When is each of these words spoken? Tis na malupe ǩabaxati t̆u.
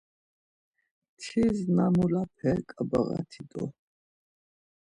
Tis 1.21 1.57
na 1.75 1.85
malupe 1.95 2.51
ǩabaxati 2.69 3.41
t̆u. 3.49 3.63